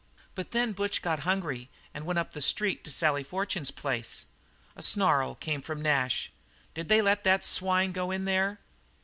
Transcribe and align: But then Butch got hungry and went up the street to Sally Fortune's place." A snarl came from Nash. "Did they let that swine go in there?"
But 0.33 0.49
then 0.49 0.71
Butch 0.71 1.03
got 1.03 1.19
hungry 1.19 1.69
and 1.93 2.07
went 2.07 2.17
up 2.17 2.31
the 2.31 2.41
street 2.41 2.83
to 2.85 2.89
Sally 2.91 3.23
Fortune's 3.23 3.69
place." 3.69 4.25
A 4.75 4.81
snarl 4.81 5.35
came 5.35 5.61
from 5.61 5.79
Nash. 5.79 6.31
"Did 6.73 6.89
they 6.89 7.03
let 7.03 7.23
that 7.23 7.45
swine 7.45 7.91
go 7.91 8.09
in 8.09 8.25
there?" 8.25 8.57